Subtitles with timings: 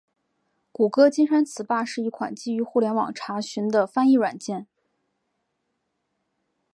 [0.71, 4.65] 谷歌金山词霸是一款基于互联网查询的翻译软件。